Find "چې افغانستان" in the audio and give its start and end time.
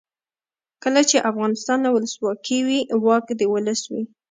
1.09-1.79